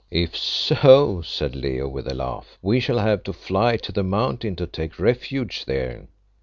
"If 0.09 0.35
so," 0.35 1.21
said 1.21 1.55
Leo 1.55 1.87
with 1.87 2.07
a 2.11 2.15
laugh, 2.15 2.57
"we 2.63 2.79
shall 2.79 2.97
have 2.97 3.21
to 3.25 3.33
fly 3.33 3.77
to 3.77 3.91
the 3.91 4.01
Mountain 4.03 4.55
to 4.55 4.65
take 4.65 4.97
refuge 4.97 5.65
there." 5.65 6.07